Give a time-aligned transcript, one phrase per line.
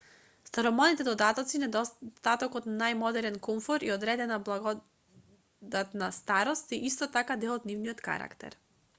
[0.49, 7.69] старомодните додатоци недостатокот на најмодерен комфор и одредена благодатна старост се исто така дел од
[7.73, 8.57] нивниот карактер